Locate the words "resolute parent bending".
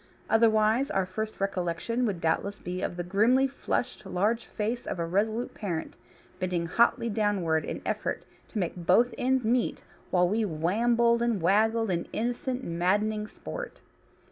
5.05-6.65